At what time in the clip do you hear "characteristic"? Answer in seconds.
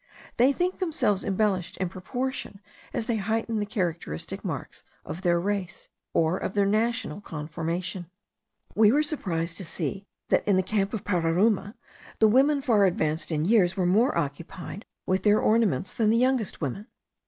3.67-4.43